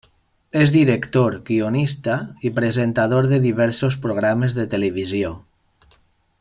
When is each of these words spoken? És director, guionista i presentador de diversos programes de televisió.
És 0.61 0.71
director, 0.75 1.35
guionista 1.49 2.15
i 2.49 2.53
presentador 2.57 3.29
de 3.35 3.41
diversos 3.45 4.01
programes 4.07 4.59
de 4.61 4.69
televisió. 4.75 5.35